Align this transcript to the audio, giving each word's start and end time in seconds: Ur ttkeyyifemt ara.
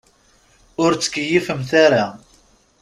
Ur 0.83 0.91
ttkeyyifemt 0.95 1.71
ara. 1.85 2.05